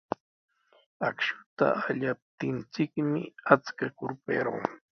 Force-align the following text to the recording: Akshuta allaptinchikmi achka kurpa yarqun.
Akshuta 1.07 1.67
allaptinchikmi 1.89 3.21
achka 3.53 3.85
kurpa 3.97 4.29
yarqun. 4.37 4.69